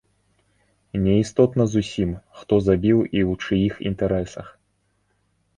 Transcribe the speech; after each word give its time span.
Не 1.03 1.13
істотна 1.23 1.67
зусім, 1.75 2.11
хто 2.39 2.59
забіў 2.69 2.97
і 3.05 3.19
ў 3.29 3.39
чыіх 3.45 3.73
інтарэсах. 3.91 4.47